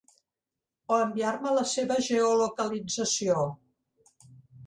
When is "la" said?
1.57-1.65